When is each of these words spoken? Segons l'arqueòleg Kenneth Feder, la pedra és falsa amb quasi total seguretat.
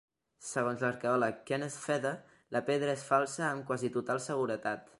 Segons 0.45 0.79
l'arqueòleg 0.85 1.43
Kenneth 1.49 1.75
Feder, 1.83 2.13
la 2.57 2.63
pedra 2.71 2.97
és 3.01 3.05
falsa 3.11 3.47
amb 3.49 3.69
quasi 3.69 3.93
total 3.99 4.23
seguretat. 4.31 4.89